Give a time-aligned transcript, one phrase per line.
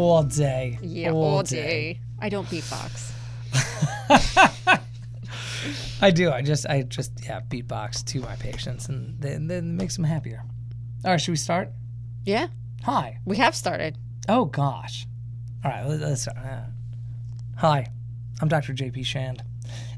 [0.00, 0.78] All day.
[0.82, 2.00] yeah, all, day.
[2.18, 3.12] I don't beatbox.
[6.02, 6.30] I do.
[6.30, 10.04] I just, I just, yeah, beatbox to my patients, and then then it makes them
[10.04, 10.42] happier.
[11.04, 11.70] All right, should we start?
[12.24, 12.46] Yeah,
[12.84, 13.18] Hi.
[13.26, 13.98] we have started.
[14.28, 15.06] Oh gosh.
[15.64, 16.38] All right, let- let's start.
[16.38, 16.62] Uh,
[17.58, 17.86] Hi,
[18.40, 18.72] I'm Dr.
[18.72, 19.42] JP Shand,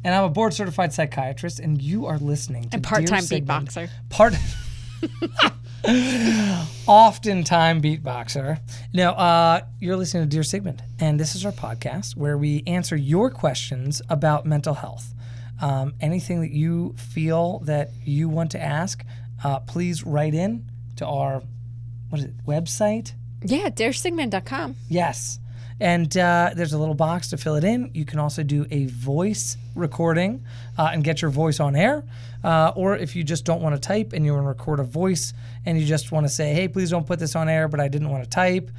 [0.02, 3.88] and I'm a board certified psychiatrist, and you are listening to And part-time Sigmund- beatboxer.
[4.08, 4.34] Part.
[6.86, 8.60] Oftentimes beatboxer.
[8.94, 12.94] Now, uh, you're listening to Dear Sigmund, and this is our podcast where we answer
[12.94, 15.12] your questions about mental health.
[15.60, 19.04] Um, anything that you feel that you want to ask,
[19.42, 21.42] uh, please write in to our
[22.10, 23.14] what is it website?
[23.42, 24.76] Yeah, dearsigmund.com.
[24.88, 25.40] Yes.
[25.80, 27.90] And uh, there's a little box to fill it in.
[27.92, 30.44] You can also do a voice recording
[30.78, 32.04] uh, and get your voice on air.
[32.44, 34.84] Uh, or if you just don't want to type and you want to record a
[34.84, 35.32] voice
[35.64, 37.88] and you just want to say, hey, please don't put this on air, but I
[37.88, 38.70] didn't want to type.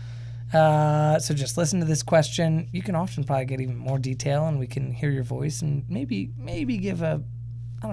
[0.54, 2.68] Uh, so just listen to this question.
[2.72, 5.84] You can often probably get even more detail and we can hear your voice and
[5.90, 7.24] maybe, maybe give a,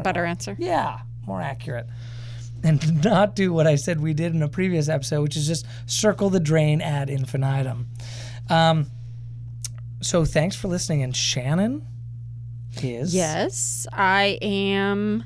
[0.05, 0.55] Better answer.
[0.59, 1.87] yeah, more accurate.
[2.63, 5.67] And not do what I said we did in a previous episode, which is just
[5.87, 7.87] circle the drain ad infinitum.
[8.49, 8.87] Um,
[10.03, 11.03] so thanks for listening.
[11.03, 11.87] And Shannon
[12.83, 15.25] is Yes, I am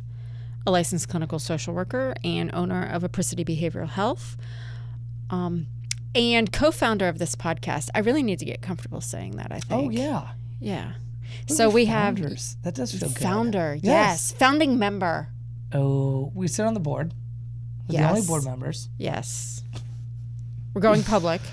[0.67, 4.37] a licensed clinical social worker and owner of Apricity Behavioral Health,
[5.31, 5.67] um,
[6.15, 7.89] and co-founder of this podcast.
[7.95, 9.53] I really need to get comfortable saying that.
[9.53, 9.87] I think.
[9.87, 10.29] Oh yeah.
[10.61, 10.92] yeah.
[11.48, 12.57] So we have founders?
[12.62, 13.19] that does feel good.
[13.19, 13.75] founder.
[13.75, 13.83] Yes.
[13.83, 14.33] Yes.
[14.33, 15.29] founding member.
[15.73, 17.12] Oh, we sit on the board.
[17.89, 18.27] We're the only Yes.
[18.29, 18.89] board members.
[18.97, 19.62] Yes.
[20.73, 21.41] We're going public.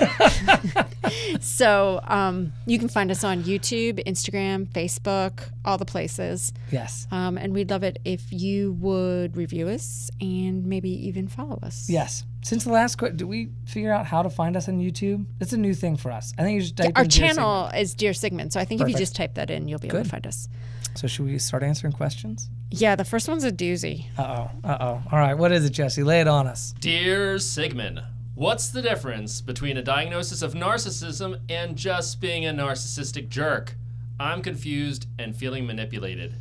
[1.40, 6.52] so um, you can find us on YouTube, Instagram, Facebook, all the places.
[6.70, 7.06] Yes.
[7.10, 11.88] Um, and we'd love it if you would review us and maybe even follow us.
[11.88, 12.24] Yes.
[12.42, 15.26] Since the last, que- did we figure out how to find us on YouTube?
[15.40, 16.32] It's a new thing for us.
[16.38, 18.52] I think you just type Our in Dear channel is Dear Sigmund.
[18.52, 20.48] So I think if you just type that in, you'll be able to find us.
[20.94, 22.48] So should we start answering questions?
[22.70, 24.06] Yeah, the first one's a doozy.
[24.18, 24.68] Uh oh.
[24.68, 25.02] Uh oh.
[25.12, 25.34] All right.
[25.34, 26.02] What is it, Jesse?
[26.02, 26.74] Lay it on us.
[26.80, 28.02] Dear Sigmund,
[28.40, 33.74] what's the difference between a diagnosis of narcissism and just being a narcissistic jerk?
[34.18, 36.32] I'm confused and feeling manipulated.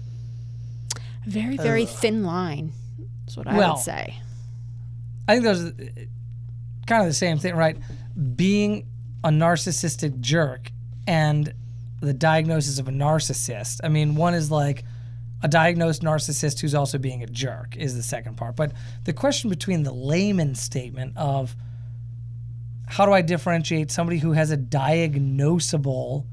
[1.26, 2.72] Very, very thin line.
[3.26, 4.16] That's what I Well, would say.
[5.28, 5.74] I think those are
[6.88, 7.78] kind of the same thing, right?
[8.34, 8.88] Being
[9.26, 10.72] a narcissistic jerk
[11.06, 11.54] and
[12.00, 13.81] the diagnosis of a narcissist.
[13.84, 14.86] I mean, one is like
[15.44, 18.56] a diagnosed narcissist who's also being a jerk is the second part.
[18.56, 18.72] But
[19.04, 21.58] the question between the layman statement of
[22.90, 26.26] how do I differentiate somebody who has a diagnosable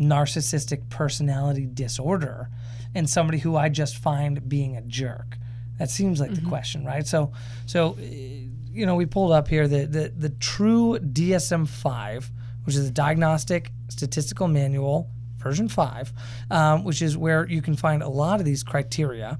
[0.00, 2.48] narcissistic personality disorder
[2.94, 5.36] and somebody who I just find being a jerk?
[5.78, 7.04] That seems like the question, right?
[7.04, 7.32] So,
[7.66, 12.30] so uh, you know, we pulled up here the the, the true DSM five,
[12.64, 16.12] which is the Diagnostic Statistical Manual version five,
[16.50, 19.38] um, which is where you can find a lot of these criteria.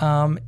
[0.00, 0.38] Um,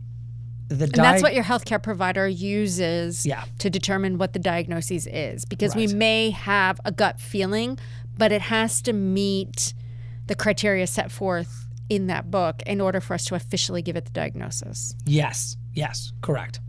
[0.68, 3.44] the And that's what your healthcare provider uses Yeah.
[3.58, 7.78] to determine what the diagnosis is because we may have a gut feeling,
[8.16, 9.72] but it has to meet
[10.26, 14.04] the criteria set forth in that book in order for us to officially give it
[14.04, 14.94] the diagnosis.
[15.06, 16.60] Yes, yes, correct.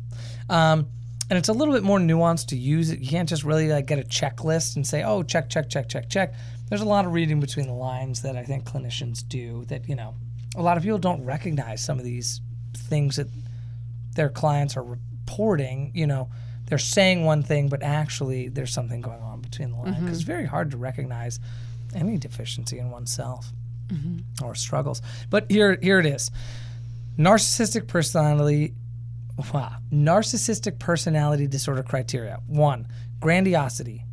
[0.50, 0.88] Um,
[1.30, 3.00] and it's a little bit more nuanced to use it.
[3.00, 6.10] You can't just really like get a checklist and say, "Oh, check, check, check, check,
[6.10, 6.34] check."
[6.70, 9.66] There's a lot of reading between the lines that I think clinicians do.
[9.66, 10.16] That you know,
[10.56, 12.42] a lot of people don't recognize some of these
[12.76, 13.28] things that
[14.20, 15.92] their clients are reporting.
[15.96, 16.30] You know,
[16.66, 19.96] they're saying one thing, but actually there's something going on between the lines.
[19.96, 20.08] Mm-hmm.
[20.08, 21.40] 'Cause it's very hard to recognize
[21.96, 23.54] any deficiency in oneself
[23.88, 24.44] mm-hmm.
[24.44, 25.02] or struggles.
[25.30, 26.32] But here, here it is.
[27.18, 28.74] Narcissistic personality
[29.54, 29.78] Wow.
[29.90, 32.42] Narcissistic personality disorder criteria.
[32.46, 32.90] One,
[33.22, 34.04] grandiosity,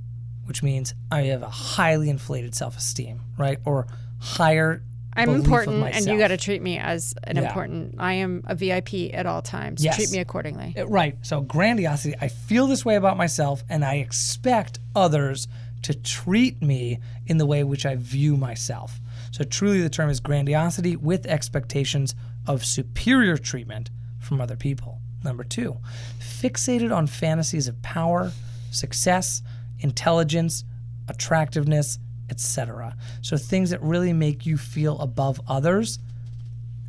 [0.44, 3.58] which means I have a highly inflated self esteem, right?
[3.64, 3.88] Or
[4.20, 4.84] higher.
[5.16, 7.42] I'm important and you got to treat me as an Yeah.
[7.48, 7.94] important.
[7.98, 9.82] I am a VIP at all times.
[9.82, 9.96] Yes.
[9.96, 10.74] Treat me accordingly.
[10.76, 11.16] Uh, Right.
[11.22, 15.48] So grandiosity, I feel this way about myself and I expect others
[15.82, 19.00] to treat me in the way which I view myself.
[19.30, 22.14] So truly the term is grandiosity with expectations
[22.46, 25.00] of superior treatment from other people.
[25.24, 25.76] Number 2,
[26.20, 28.32] fixated on fantasies of power,
[28.70, 29.42] success,
[29.80, 30.64] intelligence,
[31.08, 31.98] attractiveness,
[32.30, 32.96] etc.
[33.22, 35.98] So things that really make you feel above others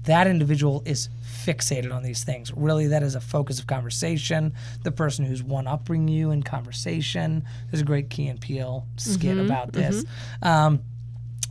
[0.07, 2.51] that individual is fixated on these things.
[2.55, 4.53] Really, that is a focus of conversation.
[4.83, 7.45] The person who's one upping you in conversation.
[7.69, 10.05] There's a great Key and Peele skit about this.
[10.41, 10.79] Um,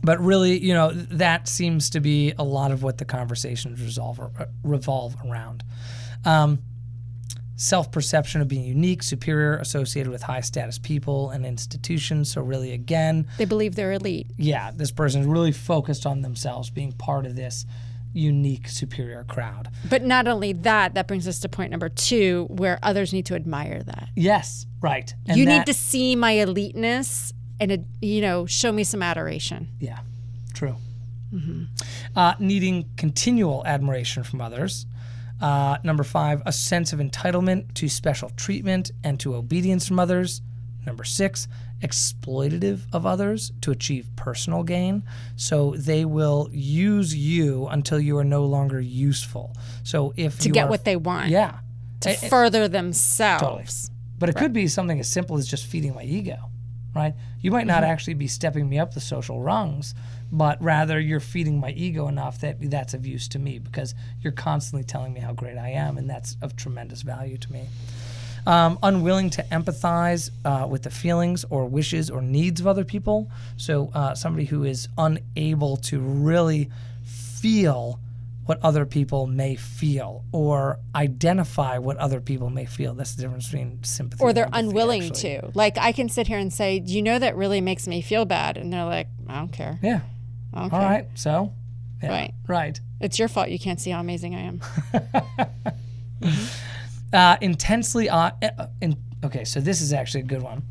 [0.03, 4.19] but really, you know, that seems to be a lot of what the conversations resolve,
[4.63, 5.63] revolve around.
[6.25, 6.59] Um,
[7.57, 12.31] self perception of being unique, superior, associated with high status people and institutions.
[12.31, 14.27] So, really, again, They believe they're elite.
[14.37, 17.65] yeah, this person is really focused on themselves being part of this
[18.13, 19.69] unique, superior crowd.
[19.89, 23.35] But not only that, that brings us to point number two, where others need to
[23.35, 24.09] admire that.
[24.15, 25.13] Yes, right.
[25.27, 29.01] And you that- need to see my eliteness and, uh, you know, show me some
[29.03, 29.67] adoration.
[29.79, 29.99] Yeah,
[30.53, 30.75] true.
[32.15, 34.85] Uh, needing continual admiration from others.
[35.41, 40.41] Uh, number five, a sense of entitlement to special treatment and to obedience from others.
[40.85, 41.47] Number six,
[41.81, 45.03] exploitative of others to achieve personal gain.
[45.35, 49.53] So they will use you until you are no longer useful.
[49.83, 51.59] So if To get are- what they want, yeah,
[52.01, 53.41] to eh, further themselves.
[53.89, 53.93] Totally.
[54.19, 56.37] but it could be something as simple as just feeding my ego,
[56.95, 57.13] right?
[57.41, 59.93] You might not actually be stepping me up the social rungs,
[60.31, 64.33] but rather you're feeding my ego enough that that's of use to me because you're
[64.33, 67.67] constantly telling me how great I am, and that's of tremendous value to me.
[68.45, 73.29] Um, unwilling to empathize uh, with the feelings or wishes or needs of other people.
[73.57, 76.69] So, uh, somebody who is unable to really
[77.03, 77.99] feel
[78.45, 82.93] what other people may feel or identify what other people may feel.
[82.93, 85.39] That's the difference between sympathy Or they're empathy, unwilling actually.
[85.41, 85.51] to.
[85.53, 88.23] Like, I can sit here and say, Do you know that really makes me feel
[88.23, 88.55] bad?
[88.55, 89.77] And they're like, I don't care.
[89.83, 89.99] Yeah.
[90.61, 91.07] Don't All right.
[91.15, 91.53] So,
[92.01, 92.33] yeah, Right.
[92.47, 92.79] Right.
[92.99, 94.61] It's your fault you can't see how amazing I am.
[97.13, 100.63] uh, intensely uh, uh, in, okay so this is actually a good one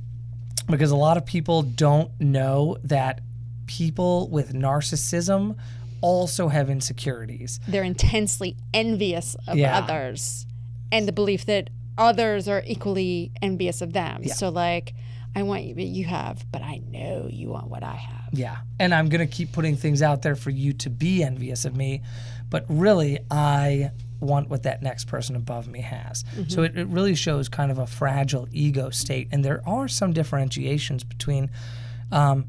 [0.68, 3.20] because a lot of people don't know that
[3.66, 5.56] people with narcissism
[6.00, 9.78] also have insecurities They're intensely envious of Yeah.
[9.78, 10.46] others
[10.92, 14.24] and the belief that others are equally envious of them.
[14.28, 14.94] So, like,
[15.36, 18.30] I want you, but you have, but I know you want what I have.
[18.32, 21.64] yeah and i'm going to keep putting things out there for you to be envious
[21.64, 22.02] of me
[22.50, 23.90] but really i
[24.20, 27.78] want what that next person above me has so it, it really shows kind of
[27.78, 31.48] a fragile ego state and there are some differentiations between
[32.10, 32.46] um,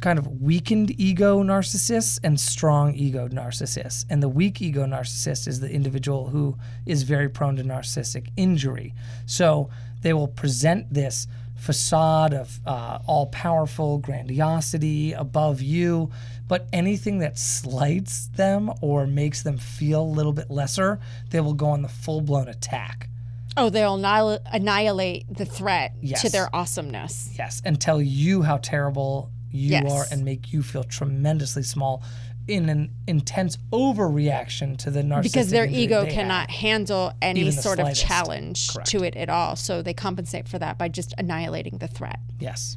[0.00, 4.04] kind of weakened ego narcissists and strong ego narcissists.
[4.08, 6.56] And the weak ego narcissist is the individual who
[6.86, 8.94] is very prone to narcissistic injury.
[9.26, 9.70] So
[10.02, 11.26] they will present this
[11.58, 16.10] facade of uh, all powerful grandiosity above you,
[16.46, 20.98] but anything that slights them or makes them feel a little bit lesser,
[21.30, 23.08] they will go on the full blown attack.
[23.56, 27.30] Oh, they'll annihil- annihilate the threat to their awesomeness.
[27.36, 29.90] Yes, and tell you how terrible you Yes.
[29.90, 32.02] are and make you feel tremendously small
[32.48, 36.60] in an intense overreaction to the narcissistic Because their ego cannot have.
[36.60, 38.90] handle any sort of challenge Correct.
[38.90, 39.54] to it at all.
[39.54, 42.18] So they compensate for that by just annihilating the threat.
[42.40, 42.76] Yes.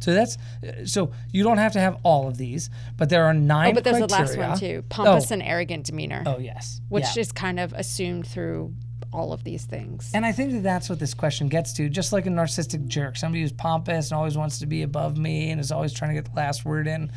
[0.00, 0.36] So that's
[0.84, 3.70] so you don't have to have all of these, but there are nine.
[3.70, 4.26] Oh, but there's criteria.
[4.26, 4.86] the last one too oh.
[4.88, 7.22] pompous and arrogant demeanor, Oh yes, which Yeah.
[7.22, 8.74] is kind of assumed through
[9.12, 10.10] all of these things.
[10.12, 11.88] And I think that that's what this question gets to.
[11.88, 15.50] Just like a narcissistic jerk, somebody who's pompous and always wants to be above me
[15.50, 17.10] and is always trying to get the last word in.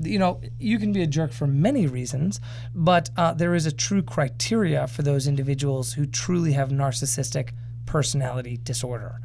[0.00, 2.40] You know, you can be a jerk for many reasons,
[2.74, 7.50] but uh, there is a true criteria for those individuals who truly have narcissistic
[7.86, 9.20] personality disorder.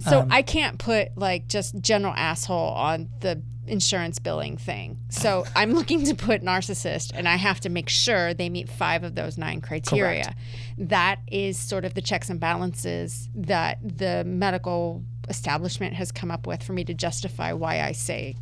[0.00, 4.98] So Um, I can't put like just general asshole on the insurance billing thing.
[5.08, 9.02] So I'm looking to put narcissist and I have to make sure they meet five
[9.02, 10.34] of those nine criteria.
[10.78, 16.46] That is sort of the checks and balances that the medical establishment has come up
[16.46, 18.36] with for me to justify why I say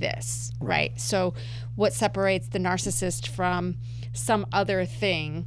[0.00, 0.98] this, right?
[1.00, 1.34] So
[1.74, 3.76] what separates the narcissist from
[4.12, 5.46] some other thing,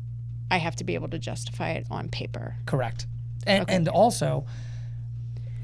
[0.51, 2.55] I have to be able to justify it on paper.
[2.65, 3.07] Correct.
[3.47, 4.45] And, and also,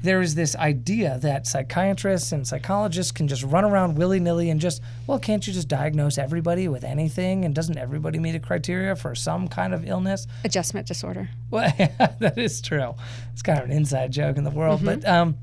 [0.02, 4.60] there is this idea that psychiatrists and psychologists can just run around willy nilly and
[4.60, 7.44] just, well, can't you just diagnose everybody with anything?
[7.44, 10.26] And doesn't everybody meet a criteria for some kind of illness?
[10.44, 11.28] Adjustment disorder.
[11.50, 11.72] Well,
[12.20, 12.94] that is true.
[13.32, 15.00] It's kind of an inside joke in the world, Mm-hmm.
[15.00, 15.36] but um,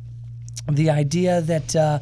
[0.71, 1.99] the idea that uh,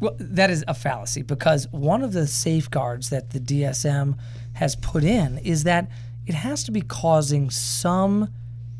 [0.00, 4.18] well, that is a fallacy because one of the safeguards that the DSM
[4.54, 5.88] has put in is that
[6.26, 8.28] it has to be causing some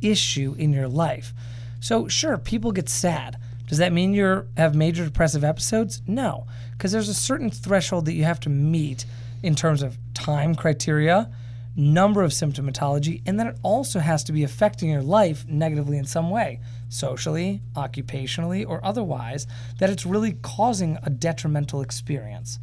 [0.02, 1.32] issue in your life.
[1.80, 3.38] So sure, people get sad.
[3.66, 6.02] Does that mean you have major depressive episodes?
[6.06, 9.04] No, because there's a certain threshold that you have to meet
[9.42, 11.30] in terms of time criteria,
[11.76, 16.06] number of symptomatology, and then it also has to be affecting your life negatively in
[16.06, 19.46] some way, socially, occupationally, or otherwise,
[19.78, 22.58] that it's really causing a detrimental experience.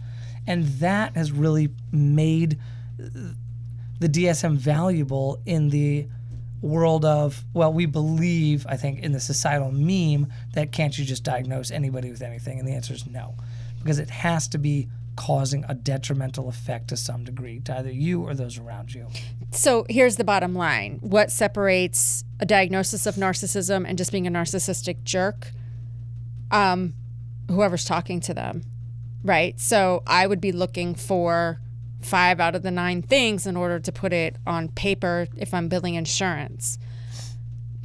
[0.48, 2.60] And that has really made
[3.00, 3.08] uh,
[4.00, 6.08] the DSM valuable in the
[6.62, 11.24] world of, well, we believe, I think, in the societal meme that can't you just
[11.24, 12.58] diagnose anybody with anything?
[12.58, 13.36] And the answer is no,
[13.80, 18.22] because it has to be causing a detrimental effect to some degree to either you
[18.22, 19.08] or those around you.
[19.52, 21.00] so here's the bottom line.
[21.02, 25.52] What separates a diagnosis of narcissism and just being a narcissistic jerk?
[26.52, 26.94] Um
[27.50, 28.64] whoever's talking to them
[29.24, 29.60] right?
[29.60, 31.60] So i would be looking for
[32.02, 35.70] five out of the nine things in order to put it on paper if i'm
[35.70, 36.78] billing insurance.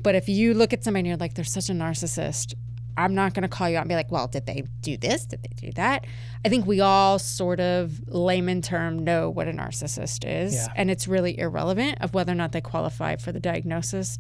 [0.01, 2.55] But if you look at somebody and you're like they're such a narcissist
[2.99, 5.25] i'm not going to call you out and be like well did they do this
[5.25, 6.05] did they do that
[6.45, 10.67] i think we all sort of layman term know what a narcissist is Yeah.
[10.77, 14.19] and it's really irrelevant of whether or not they qualify for the diagnosis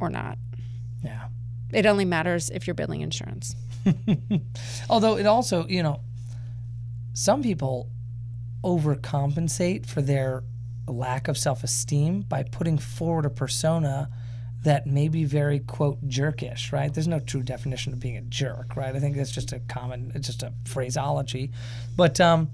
[0.00, 0.38] or not
[1.04, 1.28] Yeah.
[1.72, 3.54] it only matters if you're billing insurance
[4.88, 5.98] Although it also, you know,
[7.14, 7.88] some people
[8.62, 10.44] overcompensate for their
[10.86, 14.08] lack of self esteem by putting forward a persona
[14.62, 16.92] that may be very, quote, jerkish, right?
[16.92, 18.94] There's no true definition of being a jerk, right?
[18.94, 21.50] I think that's just a common, it's just a phraseology.
[21.96, 22.48] But um,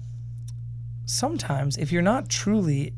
[1.05, 2.93] sometimes if you're not truly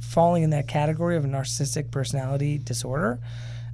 [0.00, 3.20] falling in that category of a narcissistic personality disorder,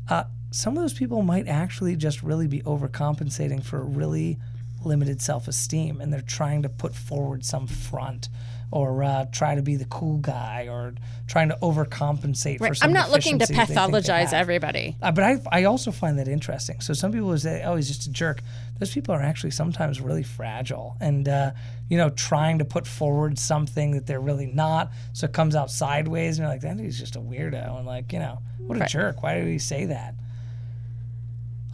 [0.08, 4.38] uh, some of those people might actually just really be overcompensating for really
[4.84, 8.28] limited self-esteem and they're trying to put forward some front
[8.72, 10.92] or uh, try to be the cool guy or
[11.28, 14.96] trying to overcompensate for right some i'm not looking to deficiency they they pathologize everybody
[15.02, 16.80] Uh, but I, I also find that interesting.
[16.80, 18.40] So some people say, "Oh, he's just a jerk."
[18.78, 21.52] Those people are actually sometimes really fragile, and uh,
[21.88, 25.70] you know, trying to put forward something that they're really not, so it comes out
[25.70, 28.80] sideways, and you're like, "That dude's just a weirdo," and like, you know, what a
[28.80, 28.88] Right.
[28.90, 29.22] jerk.
[29.22, 30.14] Why did he say that?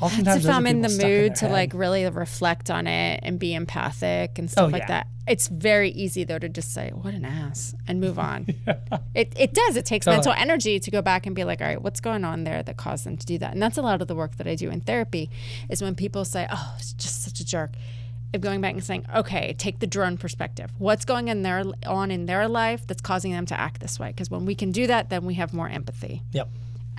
[0.03, 1.53] Oftentimes, if I'm in the mood to head.
[1.53, 4.89] like really reflect on it and be empathic and stuff Oh, like yeah.
[4.89, 5.07] that.
[5.29, 8.47] It's very easy though to just say, "What an ass," and move on.
[9.15, 9.77] It it does.
[9.77, 10.17] It takes Totally.
[10.19, 12.77] mental energy to go back and be like, "All right, what's going on there that
[12.77, 14.71] caused them to do that?" And that's a lot of the work that I do
[14.71, 15.31] in therapy.
[15.69, 17.73] Is when people say, "Oh, it's just such a jerk."
[18.35, 20.71] Of going back and saying, "Okay, take the drone perspective.
[20.79, 24.09] What's going in their on in their life that's causing them to act this way?"
[24.09, 26.49] Because when we can do that, then we have more empathy, Yep,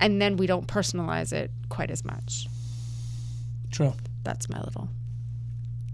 [0.00, 2.46] and then we don't personalize it quite as much.
[3.74, 3.92] True.
[4.22, 4.88] That's my little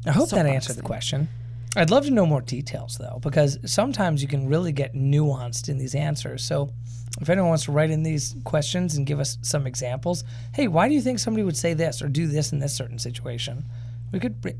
[0.06, 1.28] I hope that soapbox answered the question.
[1.76, 5.78] I'd love to know more details though, because sometimes you can really get nuanced in
[5.78, 6.44] these answers.
[6.44, 6.72] So,
[7.20, 10.88] if anyone wants to write in these questions and give us some examples, hey, why
[10.88, 13.64] do you think somebody would say this or do this in this certain situation?
[14.12, 14.50] We could bre-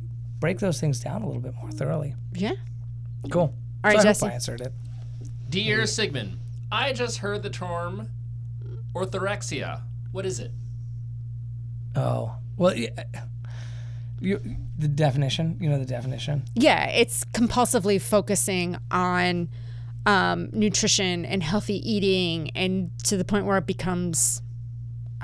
[0.41, 2.15] break those things down a little bit more thoroughly.
[2.35, 2.53] yeah.
[3.31, 3.43] Cool.
[3.43, 4.25] All right, so I Jesse.
[4.27, 4.73] hope I answered it.
[5.51, 6.39] Dear Sigmund,
[6.73, 8.09] I just heard the term
[8.95, 9.83] orthorexia.
[10.13, 10.53] What is it?
[11.97, 12.91] Oh, well, yeah,
[14.21, 14.39] you,
[14.79, 15.57] the definition.
[15.61, 16.43] You know the definition.
[16.55, 19.49] Yeah, it's compulsively focusing on
[20.05, 24.43] um, nutrition and healthy eating, and to the point where it becomes,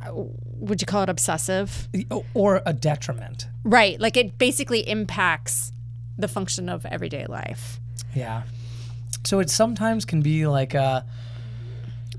[0.02, 1.88] uh, would you call it obsessive?
[2.32, 3.48] Or a detriment.
[3.64, 4.00] Right.
[4.00, 5.72] Like it basically impacts
[6.16, 7.78] the function of everyday life.
[8.14, 8.44] Yeah.
[9.24, 11.04] So it sometimes can be like a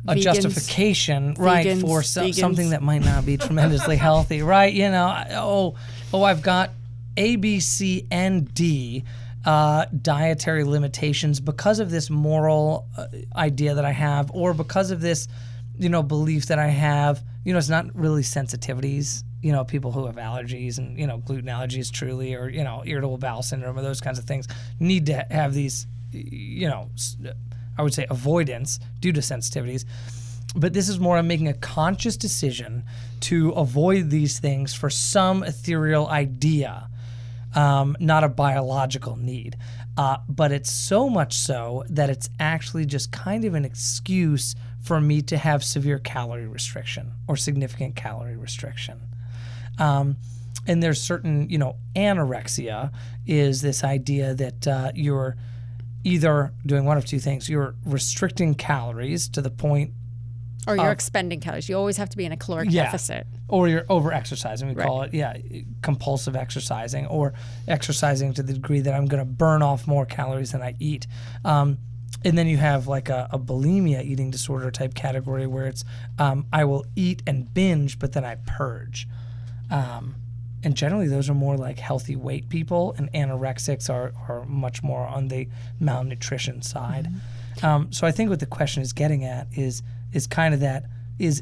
[0.07, 4.73] a Vegans- justification, right, vegans- for so, something that might not be tremendously healthy, right?
[4.73, 5.75] You know, oh,
[6.13, 6.71] oh, I've got
[7.17, 9.03] A, B, C, and D
[9.45, 14.99] uh, dietary limitations because of this moral uh, idea that I have, or because of
[14.99, 15.27] this,
[15.79, 17.23] you know, belief that I have.
[17.45, 19.23] You know, it's not really sensitivities.
[19.41, 22.83] You know, people who have allergies and you know gluten allergies, truly, or you know,
[22.85, 24.47] irritable bowel syndrome, or those kinds of things,
[24.79, 26.89] need to have these, you know,
[27.77, 29.85] I would say avoidance due to sensitivities.
[30.55, 32.83] But this is more I'm making a conscious decision
[33.21, 36.89] to avoid these things for some ethereal idea,
[37.53, 39.57] um, not a biological need.
[39.97, 45.01] Uh, but it's so much so that it's actually just kind of an excuse for
[45.01, 48.99] me to have severe calorie restriction or significant calorie restriction.
[49.79, 50.17] Um,
[50.67, 52.91] and there's certain, you know, anorexia
[53.25, 55.35] is this idea that uh, you're
[56.07, 57.49] either doing one of two things.
[57.49, 59.91] You're restricting calories to the point,
[60.67, 61.69] Or you're expending calories.
[61.69, 62.83] You always have to be in a caloric Yeah.
[62.83, 63.27] deficit.
[63.49, 64.67] or you're over exercising.
[64.67, 65.37] We call it, yeah,
[65.81, 67.33] compulsive exercising, or
[67.67, 71.07] exercising to the degree that I'm going to burn off more calories than I eat.
[71.45, 71.77] Um,
[72.25, 75.85] and then you have like a, a bulimia eating disorder type category where it's
[76.19, 79.07] um, I will eat and binge, but then I purge.
[79.71, 80.15] Um,
[80.63, 85.05] and generally, those are more like healthy weight people, and anorexics are, are much more
[85.05, 85.47] on the
[85.79, 87.07] malnutrition side.
[87.63, 89.81] Um, so I think what the question is getting at is
[90.13, 90.85] is kind of that
[91.19, 91.41] is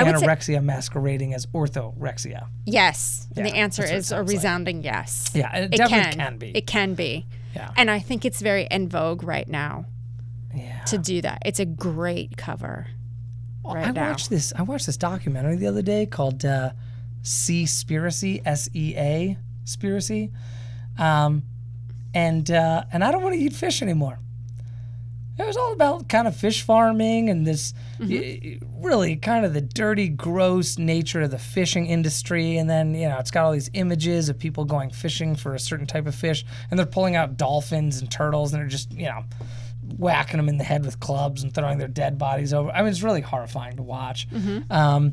[0.00, 2.46] would say- anorexia masquerading as orthorexia.
[2.66, 3.26] Yes.
[3.36, 4.36] and the answer that's what it is a sounds like.
[4.36, 5.30] resounding yes.
[5.34, 6.18] Yeah, it, It definitely can.
[6.18, 6.50] can, be.
[6.56, 7.26] It can be.
[7.54, 9.86] yeah, And I think it's very in vogue right now
[10.54, 10.84] yeah.
[10.84, 11.42] to do that.
[11.44, 12.86] It's a great cover
[13.64, 14.10] right I now.
[14.10, 14.52] watched this.
[14.56, 16.70] I watched this documentary the other day called uh,
[17.22, 20.30] Seaspiracy, S E A Spiracy,
[20.98, 21.42] um,
[22.14, 24.18] and uh, and I don't want to eat fish anymore.
[25.38, 29.60] It was all about kind of fish farming and this y- really kind of the
[29.60, 32.56] dirty, gross nature of the fishing industry.
[32.56, 35.60] And then, you know, it's got all these images of people going fishing for a
[35.60, 39.04] certain type of fish and they're pulling out dolphins and turtles and they're just, you
[39.04, 39.22] know,
[39.96, 42.70] whacking them in the head with clubs and throwing their dead bodies over.
[42.72, 44.26] I mean, it's really horrifying to watch.
[44.70, 45.12] Um,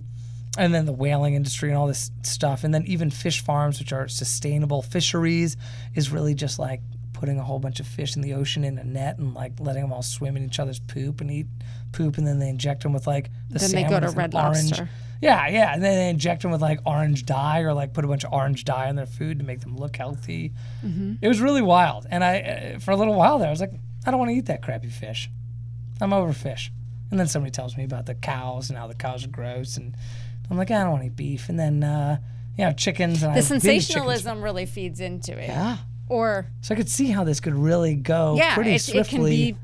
[0.58, 2.64] and then the whaling industry and all this stuff.
[2.64, 5.58] And then even fish farms, which are sustainable fisheries,
[5.96, 6.82] is really just like
[7.14, 9.82] putting a whole bunch of fish in the ocean in a net and like letting
[9.82, 11.48] them all swim in each other's poop and eat
[11.92, 12.18] poop.
[12.18, 14.72] And then they inject them with like the Then they salmon go to Red orange.
[14.72, 14.90] Lobster.
[15.22, 15.74] Yeah, yeah.
[15.74, 18.34] And then they inject them with like orange dye or like put a bunch of
[18.34, 20.54] orange dye in their food to make them look healthy.
[21.22, 22.06] It was really wild.
[22.12, 23.74] And I, uh, for a little while there, I was like,
[24.06, 25.30] I don't want to eat that crappy fish.
[26.02, 26.70] I'm over fish.
[27.12, 29.78] And then somebody tells me about the cows and how the cows are gross.
[29.78, 29.96] And
[30.50, 31.50] I'm like, I don't want to eat beef.
[31.50, 32.18] And then, uh,
[32.58, 33.24] you know, chickens.
[33.24, 35.48] And The to sensationalism really feeds into it.
[35.48, 35.78] Yeah.
[36.08, 39.24] Or So I could see how this could really go yeah, pretty it, it can
[39.24, 39.58] be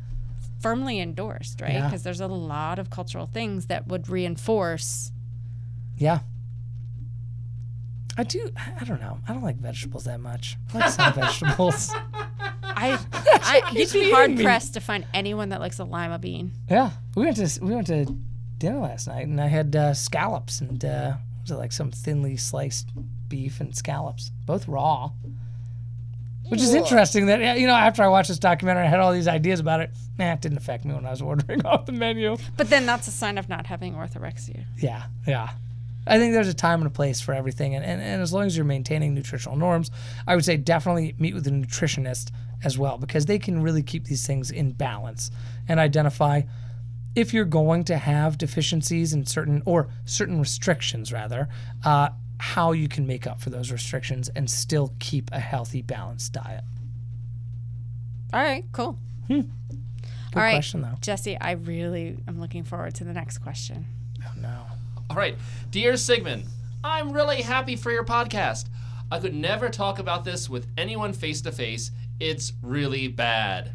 [0.60, 1.74] firmly endorsed, right?
[1.74, 1.86] Yeah.
[1.86, 5.12] Because there's a lot of cultural things that would reinforce.
[5.98, 6.20] Yeah.
[8.18, 8.52] I do.
[8.80, 9.20] I don't know.
[9.28, 10.58] I don't like vegetables that much.
[10.74, 11.92] I like some vegetables.
[12.64, 14.44] I, I you'd be hard me.
[14.44, 16.52] pressed to find anyone that likes a lima bean.
[16.70, 18.06] Yeah, we went to we went to
[18.62, 22.38] dinner last night, and I had uh, scallops and uh, was it like some thinly
[22.38, 22.88] sliced
[23.28, 25.12] beef and scallops, both raw.
[26.48, 29.14] Which is interesting that yeah, you know after I watched this documentary, I had all
[29.14, 29.90] these ideas about it.
[30.20, 32.38] Nah, it didn't affect me when I was ordering off the menu.
[32.58, 34.66] But then that's a sign of not having orthorexia.
[34.78, 35.50] Yeah, yeah.
[36.06, 38.46] I think there's a time and a place for everything, and, and, and as long
[38.46, 39.92] as you're maintaining nutritional norms,
[40.28, 42.32] I would say definitely meet with a nutritionist
[42.64, 45.32] as well because they can really keep these things in balance
[45.68, 46.42] and identify
[47.16, 51.50] if you're going to have deficiencies in certain or certain restrictions rather,
[51.84, 52.10] uh,
[52.40, 56.64] how you can make up for those restrictions and still keep a healthy, balanced diet.
[58.34, 58.98] All right, cool.
[59.28, 59.46] Good
[60.36, 60.96] All right, question though.
[61.02, 63.86] Jesse, I really am looking forward to the next question.
[64.26, 64.66] Oh no.
[65.10, 65.36] All right.
[65.72, 66.46] Dear Sigmund,
[66.84, 68.70] I'm really happy for your podcast.
[69.12, 71.92] I could never talk about this with anyone face to face.
[72.20, 73.74] It's really bad.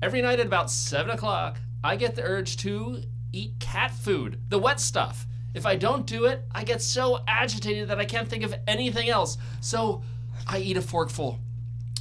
[0.00, 4.58] Every night at about 7 o'clock, I get the urge to eat cat food, the
[4.58, 5.26] wet stuff.
[5.54, 9.08] If I don't do it, I get so agitated that I can't think of anything
[9.08, 9.36] else.
[9.60, 10.02] So
[10.46, 11.38] I eat a forkful.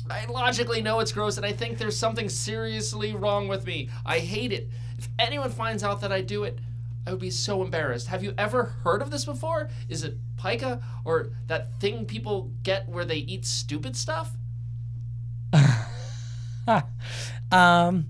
[0.10, 3.90] I logically know it's gross and I think there's something seriously wrong with me.
[4.06, 4.70] I hate it.
[4.98, 6.60] If anyone finds out that I do it,
[7.08, 8.08] I would be so embarrassed.
[8.08, 9.70] Have you ever heard of this before?
[9.90, 14.32] Is it pica or that thing people get where they eat stupid stuff?
[17.52, 18.06] Um,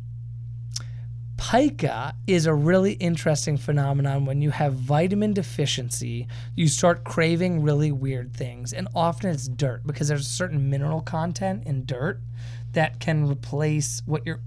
[1.41, 7.91] pica is a really interesting phenomenon when you have vitamin deficiency you start craving really
[7.91, 12.19] weird things and often it's dirt because there's a certain mineral content in dirt
[12.73, 14.39] that can replace what your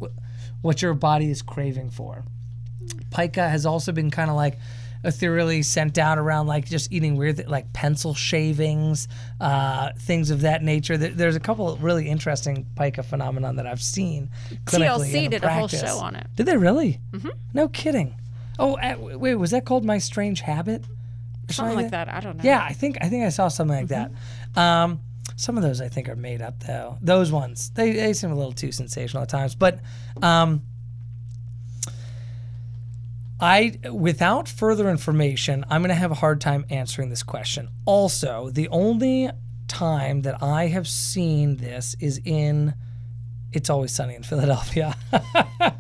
[0.63, 2.25] what your body is craving for.
[3.15, 4.59] Pica has also been kind of like
[5.05, 9.07] ethereally sent out around like just eating weird like pencil shavings
[9.41, 10.97] uh, things of that nature.
[10.97, 14.31] There- there's a couple of really interesting pica phenomenon that i've seen
[14.67, 16.27] TLC did a whole show on it.
[16.35, 17.01] did they really?
[17.13, 17.29] Mm-hmm.
[17.53, 18.15] no kidding.
[18.59, 20.85] Oh uh, wait was that called my strange habit?
[21.49, 22.09] Or Something like that.
[22.09, 22.45] I don't know.
[22.45, 24.11] yeah i think i think i saw something like that.
[24.57, 25.01] Um,
[25.37, 26.97] some of those i think are made up though.
[27.03, 27.71] Those ones.
[27.75, 29.55] They, they seem a little too sensational at times.
[29.55, 29.81] But
[30.23, 30.63] um,
[33.41, 37.69] I, without further information, I'm going to have a hard time answering this question.
[37.85, 39.31] Also, the only
[39.67, 42.75] time that I have seen this is in
[43.53, 44.95] It's Always Sunny in Philadelphia.
[45.13, 45.73] I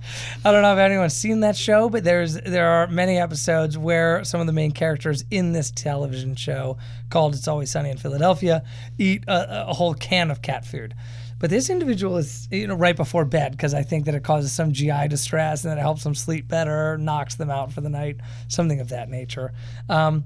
[0.42, 4.40] don't know if anyone's seen that show, but there's there are many episodes where some
[4.40, 6.76] of the main characters in this television show
[7.08, 8.64] called It's Always Sunny in Philadelphia
[8.98, 10.94] eat a, a whole can of cat food.
[11.44, 14.50] But this individual is, you know, right before bed because I think that it causes
[14.50, 17.90] some GI distress and that it helps them sleep better, knocks them out for the
[17.90, 18.16] night,
[18.48, 19.52] something of that nature.
[19.90, 20.24] Um,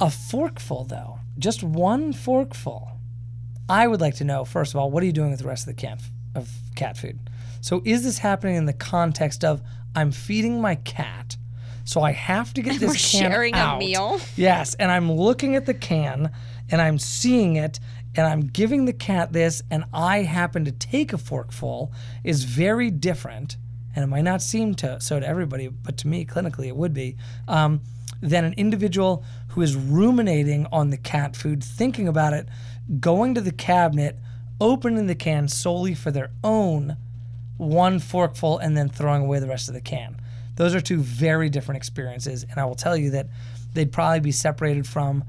[0.00, 2.98] a forkful, though, just one forkful.
[3.68, 5.68] I would like to know first of all, what are you doing with the rest
[5.68, 6.00] of the can
[6.34, 7.20] of cat food?
[7.60, 9.62] So is this happening in the context of
[9.94, 11.36] I'm feeding my cat,
[11.84, 14.20] so I have to get this We're can sharing a meal?
[14.34, 16.32] Yes, and I'm looking at the can
[16.70, 17.78] and I'm seeing it
[18.16, 21.92] and I'm giving the cat this and I happen to take a forkful
[22.24, 23.56] is very different
[23.94, 26.94] and it might not seem to so to everybody, but to me clinically it would
[26.94, 27.16] be
[27.48, 27.80] um,
[28.20, 32.48] than an individual who is ruminating on the cat food, thinking about it,
[33.00, 34.18] going to the cabinet,
[34.60, 36.96] opening the can solely for their own
[37.56, 40.16] one forkful and then throwing away the rest of the can.
[40.56, 43.28] Those are two very different experiences, and I will tell you that
[43.72, 45.24] they'd probably be separated from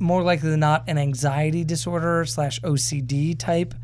[0.00, 3.74] more likely than not an anxiety disorder slash OCD type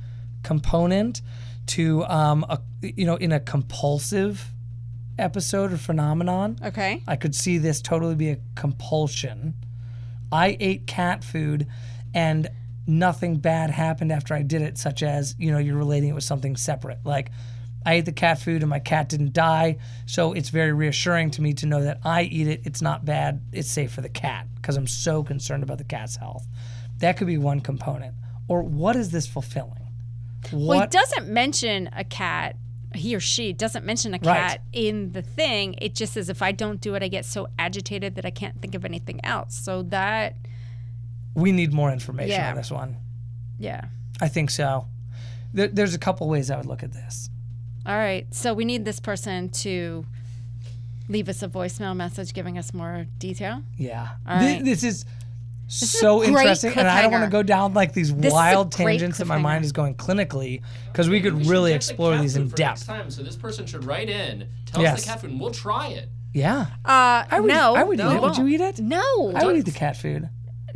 [0.43, 1.23] component
[1.67, 4.53] to um, a, you know, in a compulsive
[5.19, 6.59] episode or phenomenon.
[6.65, 7.03] Okay.
[7.07, 9.55] I could see this totally be a compulsion.
[10.33, 11.67] I ate cat food
[12.15, 12.49] and
[12.87, 16.25] nothing bad happened after I did it, such as, you know, you're relating it with
[16.25, 16.99] something separate.
[17.05, 17.31] Like,
[17.87, 19.79] I ate the cat food and my cat didn't die.
[20.07, 22.63] So it's very reassuring to me to know that I eat it.
[22.65, 23.41] It's not bad.
[23.53, 26.47] It's safe for the cat because I'm so concerned about the cat's health.
[26.99, 28.15] That could be one component.
[28.49, 29.87] Or what is this fulfilling?
[30.53, 30.91] Well, he What?
[30.91, 32.57] doesn't mention a cat.
[32.95, 34.23] He or she doesn't mention a Right.
[34.23, 35.75] cat in the thing.
[35.79, 38.61] It just says if I don't do it, I get so agitated that I can't
[38.61, 39.55] think of anything else.
[39.55, 40.37] So that,
[41.35, 42.51] we need more information Yeah.
[42.51, 42.97] on this one.
[43.59, 43.83] yeah.
[44.21, 44.87] I think so.
[45.53, 47.29] There, there's a couple ways I would look at this.
[47.87, 48.27] All right.
[48.33, 50.05] So we need this person to
[51.09, 53.63] leave us a voicemail message giving us more detail.
[53.77, 54.09] Yeah.
[54.29, 54.65] All Thi- right.
[54.65, 55.05] This is
[55.69, 56.73] is a so great interesting.
[56.77, 59.39] And I don't want to go down like these is a wild tangents that my
[59.39, 62.87] mind is going clinically because we could We really get the explore these in depth.
[62.87, 64.99] time, so this person should write in, tell Yes.
[64.99, 66.09] us the cat food, and we'll try it.
[66.33, 66.67] Yeah.
[66.85, 67.75] Uh, I would, no.
[67.75, 68.13] I would no.
[68.13, 68.23] eat it.
[68.23, 68.79] Would you eat it?
[68.79, 69.33] No.
[69.35, 70.29] I would eat the cat food.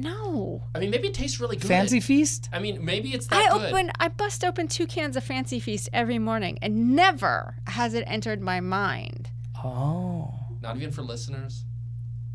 [0.02, 0.62] No.
[0.74, 1.68] I mean, maybe it tastes really good.
[1.68, 2.48] Fancy feast?
[2.52, 3.72] I mean, maybe it's I good.
[3.72, 8.04] open, I bust open two cans of Fancy Feast every morning, and never has it
[8.06, 9.30] entered my mind.
[9.62, 10.34] Oh.
[10.62, 11.64] Not even for listeners.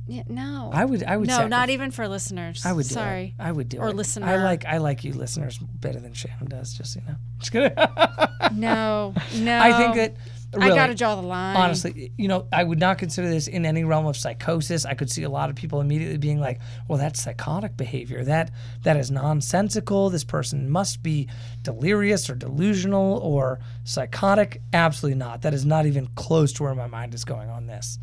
[0.08, 0.69] Yeah, no.
[0.71, 2.63] I would I would no, sacri- not even for listeners.
[2.63, 3.34] I would do Sorry.
[3.39, 3.41] it.
[3.41, 3.95] I would do Or it.
[3.95, 4.28] listener.
[4.28, 7.15] I like I like you listeners better than Shannon does, just so you know.
[7.39, 7.75] Just kidding.
[8.54, 9.60] No, no.
[9.62, 10.15] I think that
[10.57, 11.55] really, I got to draw the line.
[11.55, 14.85] honestly, you know, I would not consider this in any realm of psychosis.
[14.85, 18.23] I could see a lot of people immediately being like, "Well, that's psychotic behavior.
[18.23, 18.51] That
[18.83, 20.09] that is nonsensical.
[20.09, 21.27] This person must be
[21.61, 25.41] delirious or delusional or psychotic." Absolutely not.
[25.41, 27.99] That is not even close to where my mind is going on this.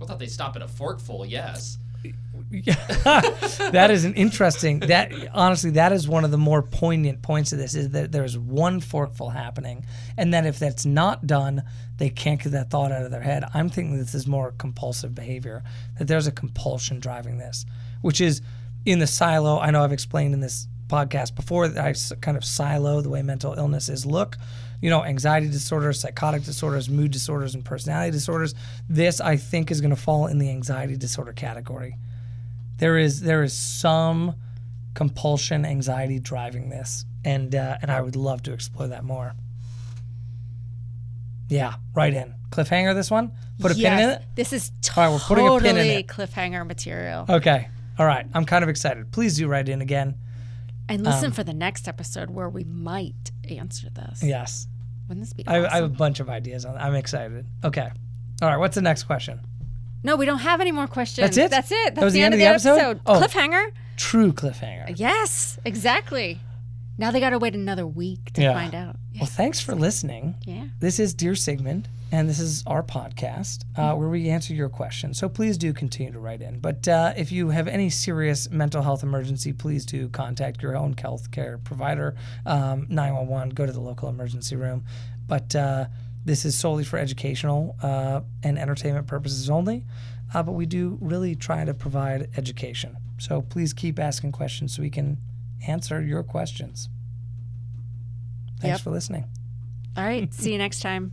[0.00, 1.24] I thought they'd stop at a forkful.
[1.24, 1.78] Yes.
[3.04, 7.58] that is an interesting that honestly that is one of the more poignant points of
[7.58, 9.84] this is that there's one forkful happening
[10.16, 11.62] and that if that's not done
[11.96, 13.44] they can't get that thought out of their head.
[13.54, 15.62] I'm thinking this is more compulsive behavior
[15.98, 17.64] that there's a compulsion driving this
[18.02, 18.42] which is
[18.84, 22.44] in the silo i know i've explained in this podcast before that i kind of
[22.44, 24.36] silo the way mental illnesses look
[24.84, 28.54] you know anxiety disorders psychotic disorders mood disorders and personality disorders
[28.88, 31.96] this i think is going to fall in the anxiety disorder category
[32.76, 34.34] there is there is some
[34.92, 39.32] compulsion anxiety driving this and uh, and I would love to explore that more.
[41.48, 42.94] Yeah, right in cliffhanger.
[42.94, 44.22] This one, put a yes, pin in it.
[44.34, 46.06] This is All right, we're putting a totally pin in it.
[46.06, 47.26] cliffhanger material.
[47.28, 47.68] Okay,
[47.98, 48.26] all right.
[48.34, 49.10] I'm kind of excited.
[49.12, 50.16] Please do write in again.
[50.88, 54.22] And listen Um, for the next episode where we might answer this.
[54.22, 54.66] Yes,
[55.08, 55.70] Wouldn't this be I, awesome?
[55.72, 56.76] I have a bunch of ideas on.
[56.76, 57.46] I'm excited.
[57.64, 57.90] Okay,
[58.42, 58.56] all right.
[58.58, 59.40] What's the next question?
[60.02, 61.24] no, we don't have any more questions.
[61.24, 61.50] That's it?
[61.50, 61.94] That's it.
[61.94, 63.00] That's was the, end, of the episode.
[63.06, 63.20] Oh.
[63.20, 63.72] Cliffhanger.
[63.96, 64.98] True cliffhanger.
[64.98, 66.40] Yes, exactly.
[66.98, 68.52] Now they got to wait another week to Yeah.
[68.52, 68.96] find out.
[69.18, 70.34] Well, thanks for listening.
[70.44, 70.64] Yeah.
[70.80, 75.18] This is Dear Sigmund, and this is our podcast uh, where we answer your questions.
[75.18, 76.60] So please do continue to write in.
[76.60, 80.94] But uh, if you have any serious mental health emergency, please do contact your own
[80.96, 82.14] health care provider,
[82.46, 83.50] um, 911.
[83.50, 84.84] Go to the local emergency room.
[85.26, 85.86] But uh,
[86.24, 89.84] this is solely for educational uh, and entertainment purposes only.
[90.32, 92.96] Uh, but we do really try to provide education.
[93.18, 95.18] So please keep asking questions so we can
[95.66, 96.88] answer your questions.
[98.60, 98.80] Thanks Yep.
[98.82, 99.24] for listening.
[99.96, 100.32] All right.
[100.42, 101.10] See you next time.